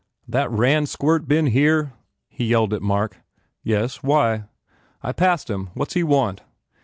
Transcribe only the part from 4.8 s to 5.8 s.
"I passed him.